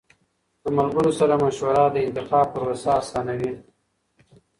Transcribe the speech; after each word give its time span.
له 0.63 0.69
ملګرو 0.77 1.11
سره 1.19 1.35
مشوره 1.43 1.85
د 1.91 1.95
انتخاب 2.07 2.45
پروسه 2.53 2.89
آسانوي. 2.99 3.51